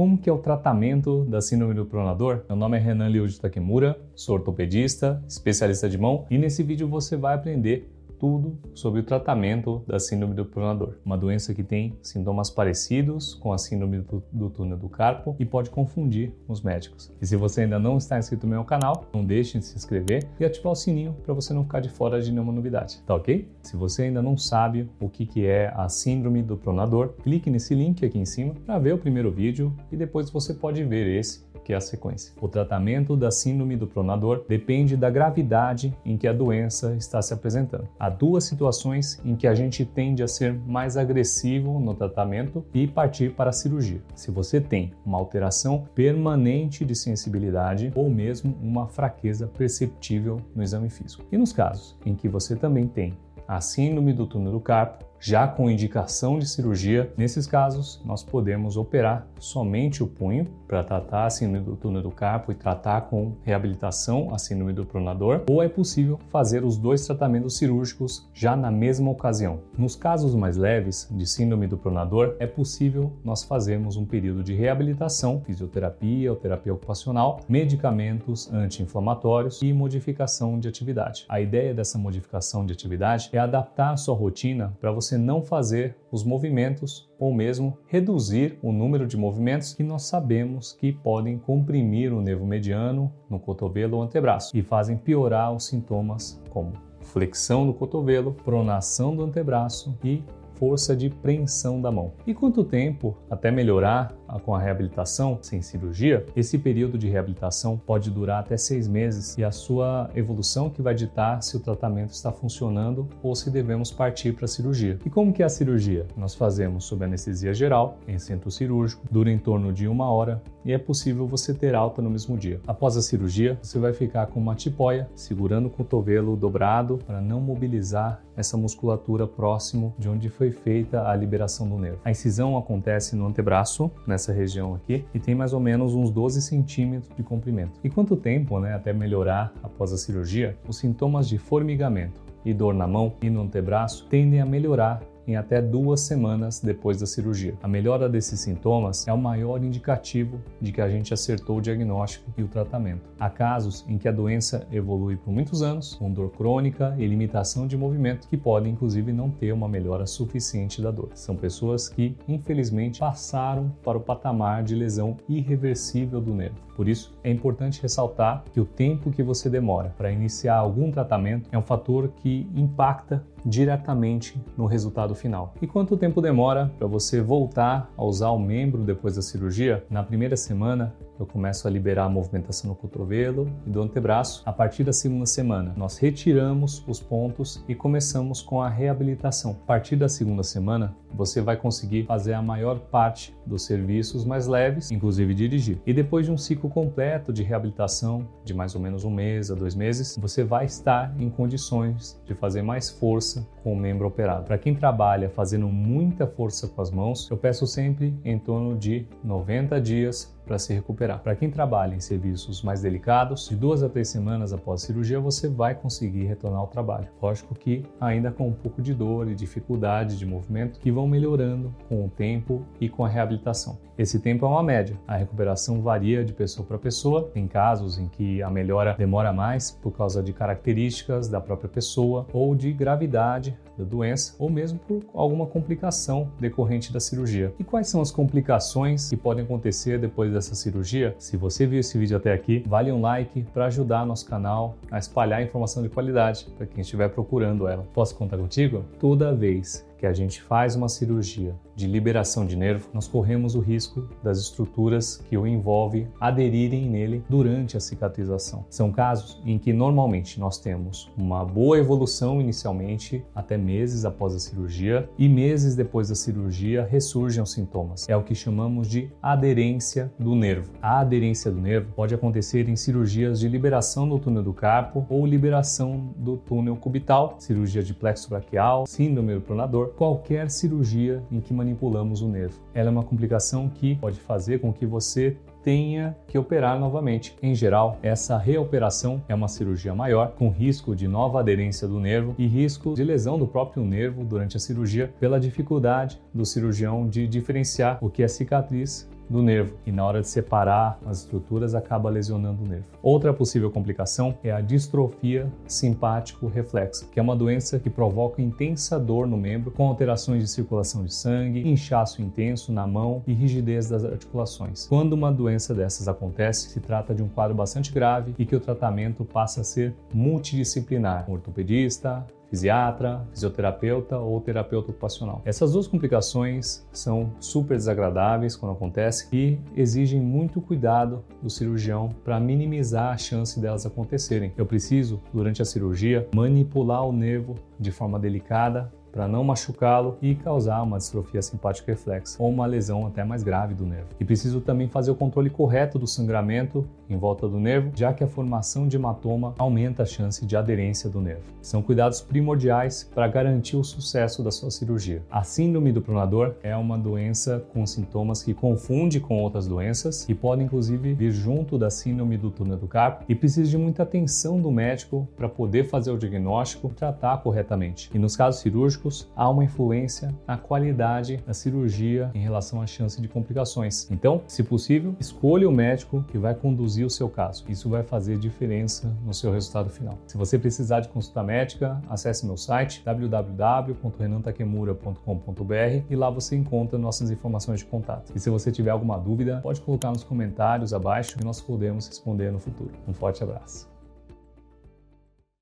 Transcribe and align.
como 0.00 0.16
que 0.16 0.30
é 0.30 0.32
o 0.32 0.38
tratamento 0.38 1.26
da 1.26 1.42
síndrome 1.42 1.74
do 1.74 1.84
pronador? 1.84 2.42
Meu 2.48 2.56
nome 2.56 2.78
é 2.78 2.80
Renan 2.80 3.10
Liuji 3.10 3.38
Takemura, 3.38 4.00
sou 4.14 4.36
ortopedista, 4.36 5.22
especialista 5.28 5.90
de 5.90 5.98
mão 5.98 6.24
e 6.30 6.38
nesse 6.38 6.62
vídeo 6.62 6.88
você 6.88 7.18
vai 7.18 7.34
aprender 7.34 7.86
tudo 8.20 8.58
sobre 8.74 9.00
o 9.00 9.02
tratamento 9.02 9.82
da 9.86 9.98
síndrome 9.98 10.34
do 10.34 10.44
pronador, 10.44 10.98
uma 11.04 11.16
doença 11.16 11.54
que 11.54 11.64
tem 11.64 11.96
sintomas 12.02 12.50
parecidos 12.50 13.34
com 13.34 13.50
a 13.50 13.58
síndrome 13.58 14.00
do, 14.00 14.22
do 14.30 14.50
túnel 14.50 14.76
do 14.76 14.90
carpo 14.90 15.34
e 15.38 15.44
pode 15.46 15.70
confundir 15.70 16.32
os 16.46 16.60
médicos. 16.60 17.10
E 17.20 17.26
se 17.26 17.34
você 17.34 17.62
ainda 17.62 17.78
não 17.78 17.96
está 17.96 18.18
inscrito 18.18 18.46
no 18.46 18.52
meu 18.52 18.64
canal, 18.64 19.06
não 19.12 19.24
deixe 19.24 19.58
de 19.58 19.64
se 19.64 19.76
inscrever 19.76 20.28
e 20.38 20.44
ativar 20.44 20.72
o 20.72 20.76
sininho 20.76 21.16
para 21.24 21.32
você 21.32 21.54
não 21.54 21.64
ficar 21.64 21.80
de 21.80 21.88
fora 21.88 22.20
de 22.20 22.30
nenhuma 22.30 22.52
novidade, 22.52 23.02
tá 23.06 23.14
ok? 23.14 23.48
Se 23.62 23.74
você 23.74 24.02
ainda 24.02 24.20
não 24.20 24.36
sabe 24.36 24.88
o 25.00 25.08
que, 25.08 25.24
que 25.24 25.46
é 25.46 25.72
a 25.74 25.88
síndrome 25.88 26.42
do 26.42 26.58
pronador, 26.58 27.14
clique 27.22 27.48
nesse 27.48 27.74
link 27.74 28.04
aqui 28.04 28.18
em 28.18 28.26
cima 28.26 28.54
para 28.66 28.78
ver 28.78 28.92
o 28.92 28.98
primeiro 28.98 29.30
vídeo 29.30 29.74
e 29.90 29.96
depois 29.96 30.28
você 30.28 30.52
pode 30.52 30.84
ver 30.84 31.06
esse 31.06 31.48
que 31.70 31.72
é 31.72 31.76
a 31.76 31.80
sequência. 31.80 32.32
O 32.40 32.48
tratamento 32.48 33.16
da 33.16 33.30
síndrome 33.30 33.76
do 33.76 33.86
pronador 33.86 34.44
depende 34.48 34.96
da 34.96 35.08
gravidade 35.08 35.96
em 36.04 36.16
que 36.16 36.26
a 36.26 36.32
doença 36.32 36.96
está 36.96 37.22
se 37.22 37.32
apresentando. 37.32 37.86
Duas 38.18 38.44
situações 38.44 39.20
em 39.24 39.34
que 39.34 39.46
a 39.46 39.54
gente 39.54 39.84
tende 39.84 40.22
a 40.22 40.28
ser 40.28 40.52
mais 40.52 40.96
agressivo 40.96 41.78
no 41.80 41.94
tratamento 41.94 42.64
e 42.74 42.86
partir 42.86 43.32
para 43.32 43.50
a 43.50 43.52
cirurgia. 43.52 44.02
Se 44.14 44.30
você 44.30 44.60
tem 44.60 44.92
uma 45.04 45.18
alteração 45.18 45.84
permanente 45.94 46.84
de 46.84 46.94
sensibilidade 46.94 47.92
ou 47.94 48.10
mesmo 48.10 48.56
uma 48.60 48.86
fraqueza 48.86 49.46
perceptível 49.46 50.40
no 50.54 50.62
exame 50.62 50.90
físico. 50.90 51.24
E 51.30 51.36
nos 51.36 51.52
casos 51.52 51.96
em 52.04 52.14
que 52.14 52.28
você 52.28 52.56
também 52.56 52.86
tem 52.86 53.16
a 53.46 53.60
síndrome 53.60 54.12
do 54.12 54.26
túnel 54.26 54.52
do 54.52 54.60
carpo, 54.60 55.09
já 55.20 55.46
com 55.46 55.70
indicação 55.70 56.38
de 56.38 56.48
cirurgia, 56.48 57.12
nesses 57.14 57.46
casos 57.46 58.00
nós 58.06 58.24
podemos 58.24 58.78
operar 58.78 59.26
somente 59.38 60.02
o 60.02 60.06
punho 60.06 60.46
para 60.66 60.82
tratar 60.82 61.26
a 61.26 61.30
síndrome 61.30 61.66
do 61.66 61.76
túnel 61.76 62.02
do 62.02 62.10
carpo 62.10 62.50
e 62.50 62.54
tratar 62.54 63.02
com 63.02 63.36
reabilitação 63.42 64.32
a 64.32 64.38
síndrome 64.38 64.72
do 64.72 64.86
pronador, 64.86 65.44
ou 65.50 65.62
é 65.62 65.68
possível 65.68 66.18
fazer 66.30 66.64
os 66.64 66.78
dois 66.78 67.04
tratamentos 67.06 67.58
cirúrgicos 67.58 68.28
já 68.32 68.56
na 68.56 68.70
mesma 68.70 69.10
ocasião. 69.10 69.60
Nos 69.76 69.94
casos 69.94 70.34
mais 70.34 70.56
leves 70.56 71.06
de 71.10 71.26
síndrome 71.26 71.66
do 71.66 71.76
pronador, 71.76 72.36
é 72.38 72.46
possível 72.46 73.12
nós 73.22 73.44
fazermos 73.44 73.96
um 73.96 74.06
período 74.06 74.42
de 74.42 74.54
reabilitação, 74.54 75.42
fisioterapia 75.44 76.30
ou 76.30 76.36
terapia 76.36 76.72
ocupacional, 76.72 77.40
medicamentos 77.46 78.50
anti-inflamatórios 78.52 79.60
e 79.60 79.70
modificação 79.72 80.58
de 80.58 80.68
atividade. 80.68 81.26
A 81.28 81.40
ideia 81.40 81.74
dessa 81.74 81.98
modificação 81.98 82.64
de 82.64 82.72
atividade 82.72 83.28
é 83.32 83.38
adaptar 83.38 83.92
a 83.92 83.96
sua 83.96 84.14
rotina 84.14 84.72
para 84.80 84.90
você 84.90 85.09
você 85.10 85.18
não 85.18 85.42
fazer 85.42 85.96
os 86.12 86.22
movimentos 86.22 87.10
ou 87.18 87.34
mesmo 87.34 87.76
reduzir 87.88 88.56
o 88.62 88.70
número 88.70 89.08
de 89.08 89.16
movimentos 89.16 89.74
que 89.74 89.82
nós 89.82 90.02
sabemos 90.02 90.72
que 90.72 90.92
podem 90.92 91.36
comprimir 91.36 92.12
o 92.12 92.22
nervo 92.22 92.46
mediano 92.46 93.12
no 93.28 93.40
cotovelo 93.40 93.96
ou 93.96 94.02
antebraço 94.04 94.56
e 94.56 94.62
fazem 94.62 94.96
piorar 94.96 95.52
os 95.52 95.66
sintomas 95.66 96.40
como 96.50 96.74
flexão 97.00 97.66
do 97.66 97.74
cotovelo, 97.74 98.36
pronação 98.44 99.16
do 99.16 99.24
antebraço 99.24 99.98
e 100.04 100.22
força 100.54 100.94
de 100.94 101.10
preensão 101.10 101.80
da 101.80 101.90
mão. 101.90 102.12
E 102.24 102.32
quanto 102.32 102.62
tempo 102.62 103.16
até 103.28 103.50
melhorar 103.50 104.14
com 104.38 104.54
a 104.54 104.60
reabilitação 104.60 105.38
sem 105.42 105.62
cirurgia? 105.62 106.24
Esse 106.36 106.58
período 106.58 106.96
de 106.96 107.08
reabilitação 107.08 107.76
pode 107.76 108.10
durar 108.10 108.40
até 108.40 108.56
seis 108.56 108.86
meses 108.86 109.36
e 109.36 109.44
a 109.44 109.50
sua 109.50 110.10
evolução 110.14 110.70
que 110.70 110.82
vai 110.82 110.94
ditar 110.94 111.42
se 111.42 111.56
o 111.56 111.60
tratamento 111.60 112.12
está 112.12 112.30
funcionando 112.30 113.08
ou 113.22 113.34
se 113.34 113.50
devemos 113.50 113.90
partir 113.90 114.32
para 114.32 114.44
a 114.44 114.48
cirurgia. 114.48 114.98
E 115.04 115.10
como 115.10 115.32
que 115.32 115.42
é 115.42 115.46
a 115.46 115.48
cirurgia? 115.48 116.06
Nós 116.16 116.34
fazemos 116.34 116.84
sob 116.84 117.04
anestesia 117.04 117.52
geral, 117.54 117.98
em 118.06 118.18
centro 118.18 118.50
cirúrgico, 118.50 119.02
dura 119.10 119.30
em 119.30 119.38
torno 119.38 119.72
de 119.72 119.88
uma 119.88 120.10
hora 120.10 120.42
e 120.64 120.72
é 120.72 120.78
possível 120.78 121.26
você 121.26 121.54
ter 121.54 121.74
alta 121.74 122.02
no 122.02 122.10
mesmo 122.10 122.36
dia. 122.36 122.60
Após 122.66 122.96
a 122.96 123.02
cirurgia, 123.02 123.58
você 123.62 123.78
vai 123.78 123.92
ficar 123.92 124.26
com 124.26 124.38
uma 124.38 124.54
tipóia, 124.54 125.08
segurando 125.14 125.66
o 125.66 125.70
cotovelo 125.70 126.36
dobrado 126.36 126.98
para 127.06 127.20
não 127.20 127.40
mobilizar 127.40 128.22
essa 128.36 128.56
musculatura 128.56 129.26
próximo 129.26 129.94
de 129.98 130.08
onde 130.08 130.28
foi 130.28 130.50
feita 130.50 131.08
a 131.08 131.14
liberação 131.14 131.68
do 131.68 131.76
nervo. 131.78 132.00
A 132.04 132.10
incisão 132.10 132.56
acontece 132.56 133.14
no 133.14 133.26
antebraço, 133.26 133.90
nessa 134.06 134.19
região 134.28 134.74
aqui, 134.74 135.04
e 135.14 135.18
tem 135.18 135.34
mais 135.34 135.52
ou 135.52 135.60
menos 135.60 135.94
uns 135.94 136.10
12 136.10 136.42
centímetros 136.42 137.14
de 137.16 137.22
comprimento. 137.22 137.80
E 137.82 137.88
quanto 137.88 138.16
tempo, 138.16 138.58
né, 138.60 138.74
até 138.74 138.92
melhorar 138.92 139.52
após 139.62 139.92
a 139.92 139.96
cirurgia? 139.96 140.56
Os 140.68 140.78
sintomas 140.78 141.28
de 141.28 141.38
formigamento 141.38 142.20
e 142.44 142.52
dor 142.52 142.74
na 142.74 142.86
mão 142.86 143.14
e 143.22 143.30
no 143.30 143.42
antebraço 143.42 144.06
tendem 144.08 144.40
a 144.40 144.46
melhorar 144.46 145.02
em 145.26 145.36
até 145.36 145.60
duas 145.60 146.00
semanas 146.00 146.60
depois 146.60 146.98
da 146.98 147.06
cirurgia. 147.06 147.54
A 147.62 147.68
melhora 147.68 148.08
desses 148.08 148.40
sintomas 148.40 149.06
é 149.06 149.12
o 149.12 149.18
maior 149.18 149.62
indicativo 149.62 150.40
de 150.60 150.72
que 150.72 150.80
a 150.80 150.88
gente 150.88 151.14
acertou 151.14 151.58
o 151.58 151.60
diagnóstico 151.60 152.30
e 152.36 152.42
o 152.42 152.48
tratamento. 152.48 153.10
Há 153.18 153.30
casos 153.30 153.84
em 153.88 153.98
que 153.98 154.08
a 154.08 154.12
doença 154.12 154.66
evolui 154.72 155.16
por 155.16 155.32
muitos 155.32 155.62
anos, 155.62 155.94
com 155.94 156.12
dor 156.12 156.30
crônica 156.30 156.94
e 156.98 157.06
limitação 157.06 157.66
de 157.66 157.76
movimento, 157.76 158.28
que 158.28 158.36
podem 158.36 158.72
inclusive 158.72 159.12
não 159.12 159.30
ter 159.30 159.52
uma 159.52 159.68
melhora 159.68 160.06
suficiente 160.06 160.80
da 160.80 160.90
dor. 160.90 161.10
São 161.14 161.36
pessoas 161.36 161.88
que, 161.88 162.16
infelizmente, 162.26 163.00
passaram 163.00 163.70
para 163.82 163.98
o 163.98 164.00
patamar 164.00 164.62
de 164.62 164.74
lesão 164.74 165.16
irreversível 165.28 166.20
do 166.20 166.34
nervo. 166.34 166.70
Por 166.74 166.88
isso, 166.88 167.12
é 167.22 167.30
importante 167.30 167.82
ressaltar 167.82 168.42
que 168.52 168.58
o 168.58 168.64
tempo 168.64 169.10
que 169.10 169.22
você 169.22 169.50
demora 169.50 169.94
para 169.98 170.10
iniciar 170.10 170.56
algum 170.56 170.90
tratamento 170.90 171.50
é 171.52 171.58
um 171.58 171.62
fator 171.62 172.08
que 172.08 172.48
impacta 172.54 173.22
diretamente 173.44 174.40
no 174.56 174.66
resultado 174.66 175.14
final. 175.14 175.54
E 175.60 175.66
quanto 175.66 175.96
tempo 175.96 176.20
demora 176.20 176.70
para 176.78 176.86
você 176.86 177.20
voltar 177.20 177.90
a 177.96 178.04
usar 178.04 178.30
o 178.30 178.38
membro 178.38 178.82
depois 178.82 179.16
da 179.16 179.22
cirurgia? 179.22 179.84
Na 179.90 180.02
primeira 180.02 180.36
semana, 180.36 180.94
eu 181.20 181.26
começo 181.26 181.68
a 181.68 181.70
liberar 181.70 182.04
a 182.04 182.08
movimentação 182.08 182.70
no 182.70 182.74
cotovelo 182.74 183.52
e 183.66 183.70
do 183.70 183.82
antebraço. 183.82 184.42
A 184.46 184.52
partir 184.52 184.84
da 184.84 184.92
segunda 184.92 185.26
semana, 185.26 185.74
nós 185.76 185.98
retiramos 185.98 186.82
os 186.88 186.98
pontos 186.98 187.62
e 187.68 187.74
começamos 187.74 188.40
com 188.40 188.62
a 188.62 188.70
reabilitação. 188.70 189.52
A 189.62 189.66
partir 189.66 189.96
da 189.96 190.08
segunda 190.08 190.42
semana, 190.42 190.96
você 191.12 191.42
vai 191.42 191.56
conseguir 191.56 192.04
fazer 192.06 192.32
a 192.32 192.40
maior 192.40 192.78
parte 192.78 193.36
dos 193.44 193.66
serviços 193.66 194.24
mais 194.24 194.46
leves, 194.46 194.90
inclusive 194.90 195.34
dirigir. 195.34 195.78
E 195.86 195.92
depois 195.92 196.24
de 196.24 196.32
um 196.32 196.38
ciclo 196.38 196.70
completo 196.70 197.32
de 197.32 197.42
reabilitação, 197.42 198.26
de 198.44 198.54
mais 198.54 198.74
ou 198.74 198.80
menos 198.80 199.04
um 199.04 199.10
mês 199.10 199.50
a 199.50 199.54
dois 199.54 199.74
meses, 199.74 200.16
você 200.18 200.42
vai 200.42 200.64
estar 200.64 201.14
em 201.20 201.28
condições 201.28 202.18
de 202.24 202.34
fazer 202.34 202.62
mais 202.62 202.88
força 202.88 203.46
com 203.62 203.74
o 203.74 203.76
membro 203.76 204.06
operado. 204.06 204.44
Para 204.44 204.56
quem 204.56 204.74
trabalha 204.74 205.28
fazendo 205.28 205.68
muita 205.68 206.26
força 206.26 206.66
com 206.66 206.80
as 206.80 206.90
mãos, 206.90 207.28
eu 207.30 207.36
peço 207.36 207.66
sempre 207.66 208.18
em 208.24 208.38
torno 208.38 208.76
de 208.76 209.06
90 209.22 209.78
dias 209.80 210.34
para 210.50 210.58
se 210.58 210.74
recuperar. 210.74 211.20
Para 211.20 211.36
quem 211.36 211.48
trabalha 211.48 211.94
em 211.94 212.00
serviços 212.00 212.60
mais 212.60 212.82
delicados, 212.82 213.48
de 213.48 213.54
duas 213.54 213.84
a 213.84 213.88
três 213.88 214.08
semanas 214.08 214.52
após 214.52 214.82
a 214.82 214.86
cirurgia 214.86 215.20
você 215.20 215.46
vai 215.46 215.76
conseguir 215.76 216.24
retornar 216.24 216.58
ao 216.58 216.66
trabalho. 216.66 217.06
Lógico 217.22 217.54
que 217.54 217.84
ainda 218.00 218.32
com 218.32 218.48
um 218.48 218.52
pouco 218.52 218.82
de 218.82 218.92
dor 218.92 219.30
e 219.30 219.34
dificuldade 219.36 220.18
de 220.18 220.26
movimento 220.26 220.80
que 220.80 220.90
vão 220.90 221.06
melhorando 221.06 221.72
com 221.88 222.04
o 222.04 222.08
tempo 222.08 222.66
e 222.80 222.88
com 222.88 223.04
a 223.04 223.08
reabilitação. 223.08 223.78
Esse 223.96 224.18
tempo 224.18 224.44
é 224.44 224.48
uma 224.48 224.62
média. 224.62 224.98
A 225.06 225.14
recuperação 225.14 225.82
varia 225.82 226.24
de 226.24 226.32
pessoa 226.32 226.66
para 226.66 226.78
pessoa. 226.78 227.30
Tem 227.32 227.46
casos 227.46 227.96
em 227.96 228.08
que 228.08 228.42
a 228.42 228.50
melhora 228.50 228.96
demora 228.98 229.32
mais 229.32 229.70
por 229.70 229.92
causa 229.92 230.20
de 230.20 230.32
características 230.32 231.28
da 231.28 231.40
própria 231.40 231.68
pessoa 231.68 232.26
ou 232.32 232.56
de 232.56 232.72
gravidade 232.72 233.56
da 233.80 233.84
doença 233.84 234.34
ou 234.38 234.48
mesmo 234.48 234.78
por 234.78 235.02
alguma 235.14 235.46
complicação 235.46 236.30
decorrente 236.38 236.92
da 236.92 237.00
cirurgia. 237.00 237.52
E 237.58 237.64
quais 237.64 237.88
são 237.88 238.00
as 238.00 238.10
complicações 238.10 239.08
que 239.08 239.16
podem 239.16 239.44
acontecer 239.44 239.98
depois 239.98 240.32
dessa 240.32 240.54
cirurgia? 240.54 241.14
Se 241.18 241.36
você 241.36 241.66
viu 241.66 241.80
esse 241.80 241.98
vídeo 241.98 242.16
até 242.16 242.32
aqui, 242.32 242.62
vale 242.66 242.92
um 242.92 243.00
like 243.00 243.42
para 243.52 243.66
ajudar 243.66 244.06
nosso 244.06 244.26
canal 244.26 244.76
a 244.90 244.98
espalhar 244.98 245.42
informação 245.42 245.82
de 245.82 245.88
qualidade 245.88 246.46
para 246.56 246.66
quem 246.66 246.82
estiver 246.82 247.08
procurando 247.08 247.66
ela. 247.66 247.86
Posso 247.92 248.14
contar 248.14 248.36
contigo? 248.36 248.84
Toda 248.98 249.34
vez 249.34 249.89
que 250.00 250.06
a 250.06 250.14
gente 250.14 250.40
faz 250.40 250.74
uma 250.74 250.88
cirurgia 250.88 251.54
de 251.76 251.86
liberação 251.86 252.46
de 252.46 252.56
nervo, 252.56 252.88
nós 252.92 253.06
corremos 253.06 253.54
o 253.54 253.60
risco 253.60 254.08
das 254.22 254.38
estruturas 254.38 255.18
que 255.28 255.36
o 255.36 255.46
envolvem 255.46 256.08
aderirem 256.18 256.88
nele 256.88 257.22
durante 257.28 257.76
a 257.76 257.80
cicatrização. 257.80 258.64
São 258.70 258.90
casos 258.90 259.40
em 259.44 259.58
que 259.58 259.74
normalmente 259.74 260.40
nós 260.40 260.58
temos 260.58 261.10
uma 261.18 261.44
boa 261.44 261.78
evolução 261.78 262.40
inicialmente, 262.40 263.22
até 263.34 263.58
meses 263.58 264.06
após 264.06 264.34
a 264.34 264.38
cirurgia, 264.38 265.08
e 265.18 265.28
meses 265.28 265.76
depois 265.76 266.08
da 266.08 266.14
cirurgia 266.14 266.86
ressurgem 266.90 267.42
os 267.42 267.52
sintomas. 267.52 268.08
É 268.08 268.16
o 268.16 268.22
que 268.22 268.34
chamamos 268.34 268.88
de 268.88 269.10
aderência 269.22 270.10
do 270.18 270.34
nervo. 270.34 270.72
A 270.80 271.00
aderência 271.00 271.50
do 271.50 271.60
nervo 271.60 271.92
pode 271.94 272.14
acontecer 272.14 272.70
em 272.70 272.76
cirurgias 272.76 273.38
de 273.38 273.48
liberação 273.48 274.08
do 274.08 274.18
túnel 274.18 274.42
do 274.42 274.54
carpo 274.54 275.04
ou 275.10 275.26
liberação 275.26 276.14
do 276.16 276.38
túnel 276.38 276.76
cubital, 276.76 277.36
cirurgia 277.38 277.82
de 277.82 277.92
plexo 277.92 278.30
braquial, 278.30 278.86
síndrome 278.86 279.34
do 279.34 279.42
pronador, 279.42 279.89
qualquer 279.96 280.50
cirurgia 280.50 281.22
em 281.30 281.40
que 281.40 281.52
manipulamos 281.52 282.22
o 282.22 282.28
nervo. 282.28 282.58
Ela 282.74 282.88
é 282.88 282.92
uma 282.92 283.02
complicação 283.02 283.68
que 283.68 283.96
pode 283.96 284.18
fazer 284.20 284.60
com 284.60 284.72
que 284.72 284.86
você 284.86 285.36
tenha 285.62 286.16
que 286.26 286.38
operar 286.38 286.78
novamente. 286.78 287.36
Em 287.42 287.54
geral, 287.54 287.98
essa 288.02 288.38
reoperação 288.38 289.22
é 289.28 289.34
uma 289.34 289.48
cirurgia 289.48 289.94
maior, 289.94 290.32
com 290.32 290.48
risco 290.48 290.96
de 290.96 291.06
nova 291.06 291.40
aderência 291.40 291.86
do 291.86 292.00
nervo 292.00 292.34
e 292.38 292.46
risco 292.46 292.94
de 292.94 293.04
lesão 293.04 293.38
do 293.38 293.46
próprio 293.46 293.84
nervo 293.84 294.24
durante 294.24 294.56
a 294.56 294.60
cirurgia, 294.60 295.12
pela 295.20 295.38
dificuldade 295.38 296.20
do 296.32 296.46
cirurgião 296.46 297.08
de 297.08 297.26
diferenciar 297.26 297.98
o 298.00 298.08
que 298.08 298.22
é 298.22 298.28
cicatriz 298.28 299.08
do 299.30 299.42
nervo 299.42 299.74
e 299.86 299.92
na 299.92 300.04
hora 300.04 300.20
de 300.20 300.28
separar 300.28 300.98
as 301.06 301.20
estruturas 301.20 301.74
acaba 301.74 302.10
lesionando 302.10 302.64
o 302.64 302.68
nervo. 302.68 302.84
Outra 303.00 303.32
possível 303.32 303.70
complicação 303.70 304.36
é 304.42 304.50
a 304.50 304.60
distrofia 304.60 305.50
simpático 305.66 306.48
reflexa, 306.48 307.06
que 307.10 307.20
é 307.20 307.22
uma 307.22 307.36
doença 307.36 307.78
que 307.78 307.88
provoca 307.88 308.42
intensa 308.42 308.98
dor 308.98 309.26
no 309.26 309.36
membro 309.36 309.70
com 309.70 309.86
alterações 309.86 310.42
de 310.42 310.48
circulação 310.50 311.04
de 311.04 311.14
sangue, 311.14 311.66
inchaço 311.66 312.20
intenso 312.20 312.72
na 312.72 312.86
mão 312.86 313.22
e 313.26 313.32
rigidez 313.32 313.88
das 313.88 314.04
articulações. 314.04 314.86
Quando 314.88 315.12
uma 315.12 315.30
doença 315.30 315.72
dessas 315.72 316.08
acontece, 316.08 316.70
se 316.70 316.80
trata 316.80 317.14
de 317.14 317.22
um 317.22 317.28
quadro 317.28 317.56
bastante 317.56 317.92
grave 317.92 318.34
e 318.36 318.44
que 318.44 318.56
o 318.56 318.60
tratamento 318.60 319.24
passa 319.24 319.60
a 319.60 319.64
ser 319.64 319.94
multidisciplinar, 320.12 321.30
um 321.30 321.34
ortopedista, 321.34 322.26
fisiatra, 322.50 323.26
fisioterapeuta 323.32 324.18
ou 324.18 324.40
terapeuta 324.40 324.90
ocupacional. 324.90 325.40
Essas 325.44 325.72
duas 325.72 325.86
complicações 325.86 326.86
são 326.92 327.32
super 327.38 327.76
desagradáveis 327.76 328.56
quando 328.56 328.72
acontecem 328.72 329.28
e 329.32 329.58
exigem 329.74 330.20
muito 330.20 330.60
cuidado 330.60 331.24
do 331.40 331.48
cirurgião 331.48 332.10
para 332.24 332.40
minimizar 332.40 333.14
a 333.14 333.16
chance 333.16 333.58
delas 333.60 333.86
acontecerem. 333.86 334.52
Eu 334.58 334.66
preciso, 334.66 335.20
durante 335.32 335.62
a 335.62 335.64
cirurgia, 335.64 336.28
manipular 336.34 337.06
o 337.06 337.12
nervo 337.12 337.54
de 337.78 337.92
forma 337.92 338.18
delicada 338.18 338.92
para 339.12 339.28
não 339.28 339.44
machucá-lo 339.44 340.16
e 340.22 340.34
causar 340.34 340.82
uma 340.82 340.98
distrofia 340.98 341.42
simpática 341.42 341.92
reflexa 341.92 342.36
ou 342.42 342.48
uma 342.48 342.66
lesão 342.66 343.06
até 343.06 343.24
mais 343.24 343.42
grave 343.42 343.74
do 343.74 343.86
nervo. 343.86 344.08
E 344.18 344.24
preciso 344.24 344.60
também 344.60 344.88
fazer 344.88 345.10
o 345.10 345.14
controle 345.14 345.50
correto 345.50 345.98
do 345.98 346.06
sangramento 346.06 346.86
em 347.08 347.16
volta 347.16 347.48
do 347.48 347.58
nervo, 347.58 347.90
já 347.94 348.12
que 348.12 348.22
a 348.22 348.28
formação 348.28 348.86
de 348.86 348.96
hematoma 348.96 349.54
aumenta 349.58 350.04
a 350.04 350.06
chance 350.06 350.46
de 350.46 350.56
aderência 350.56 351.10
do 351.10 351.20
nervo. 351.20 351.42
São 351.60 351.82
cuidados 351.82 352.20
primordiais 352.20 353.10
para 353.12 353.26
garantir 353.26 353.76
o 353.76 353.82
sucesso 353.82 354.42
da 354.44 354.50
sua 354.52 354.70
cirurgia. 354.70 355.22
A 355.30 355.42
síndrome 355.42 355.90
do 355.90 356.00
pronador 356.00 356.54
é 356.62 356.76
uma 356.76 356.96
doença 356.96 357.64
com 357.72 357.84
sintomas 357.84 358.42
que 358.42 358.54
confunde 358.54 359.18
com 359.18 359.42
outras 359.42 359.66
doenças 359.66 360.28
e 360.28 360.34
pode 360.34 360.62
inclusive 360.62 361.14
vir 361.14 361.32
junto 361.32 361.76
da 361.76 361.90
síndrome 361.90 362.36
do 362.36 362.50
túnel 362.50 362.76
do 362.76 362.86
carpo 362.86 363.24
e 363.28 363.34
precisa 363.34 363.68
de 363.68 363.76
muita 363.76 364.04
atenção 364.04 364.60
do 364.60 364.70
médico 364.70 365.28
para 365.36 365.48
poder 365.48 365.84
fazer 365.84 366.12
o 366.12 366.18
diagnóstico 366.18 366.88
e 366.92 366.94
tratar 366.94 367.38
corretamente. 367.38 368.08
E 368.14 368.18
nos 368.18 368.36
casos 368.36 368.60
cirúrgicos 368.60 368.99
há 369.34 369.48
uma 369.48 369.64
influência 369.64 370.34
na 370.46 370.56
qualidade 370.56 371.38
da 371.46 371.54
cirurgia 371.54 372.30
em 372.34 372.40
relação 372.40 372.82
à 372.82 372.86
chance 372.86 373.20
de 373.20 373.28
complicações. 373.28 374.10
Então, 374.10 374.42
se 374.46 374.62
possível, 374.62 375.14
escolha 375.18 375.68
o 375.68 375.72
médico 375.72 376.24
que 376.28 376.38
vai 376.38 376.54
conduzir 376.54 377.04
o 377.04 377.10
seu 377.10 377.28
caso. 377.28 377.64
Isso 377.68 377.88
vai 377.88 378.02
fazer 378.02 378.38
diferença 378.38 379.14
no 379.24 379.34
seu 379.34 379.52
resultado 379.52 379.90
final. 379.90 380.18
Se 380.26 380.36
você 380.36 380.58
precisar 380.58 381.00
de 381.00 381.08
consulta 381.08 381.42
médica, 381.42 382.00
acesse 382.08 382.46
meu 382.46 382.56
site 382.56 383.02
www.renantakemura.com.br 383.04 386.04
e 386.08 386.16
lá 386.16 386.30
você 386.30 386.56
encontra 386.56 386.98
nossas 386.98 387.30
informações 387.30 387.80
de 387.80 387.86
contato. 387.86 388.32
E 388.34 388.40
se 388.40 388.50
você 388.50 388.70
tiver 388.70 388.90
alguma 388.90 389.18
dúvida, 389.18 389.60
pode 389.62 389.80
colocar 389.80 390.10
nos 390.10 390.24
comentários 390.24 390.92
abaixo 390.92 391.36
e 391.40 391.44
nós 391.44 391.60
podemos 391.60 392.06
responder 392.06 392.50
no 392.50 392.58
futuro. 392.58 392.92
Um 393.08 393.12
forte 393.12 393.42
abraço. 393.42 393.89